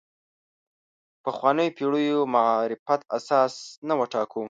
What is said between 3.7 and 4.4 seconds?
نه وټاکو.